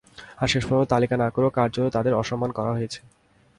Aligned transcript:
আর 0.37 0.47
শেষ 0.47 0.63
পর্যন্ত 0.65 0.91
তালিকা 0.93 1.15
না 1.17 1.27
করে 1.29 1.47
কার্যত 1.49 1.87
তাঁদের 1.89 2.13
অসম্মান 2.13 2.51
করা 2.57 2.71
হয়েছে। 2.71 2.99